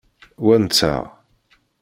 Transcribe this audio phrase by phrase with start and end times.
[0.45, 1.03] Wa nteɣ.